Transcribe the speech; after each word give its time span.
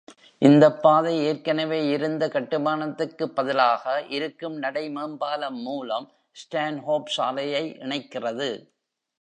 இந்தப் 0.41 0.79
பாதை 0.81 1.11
ஏற்கெனவே 1.25 1.79
இருந்த 1.87 2.27
கட்டுமானத்துக்கு 2.27 3.25
பதிலாக 3.29 3.85
இருக்கும் 4.09 4.57
நடை 4.57 4.85
மேம்பாலம் 4.89 5.61
மூலம் 5.61 6.07
Stanhope 6.35 7.09
சாலையை 7.09 7.65
இணைக்கிறது.. 7.79 8.51